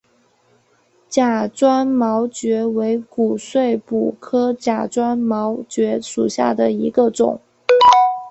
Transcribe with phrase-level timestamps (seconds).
[1.07, 7.39] 假钻毛蕨为骨碎补科假钻毛蕨属下的一个种。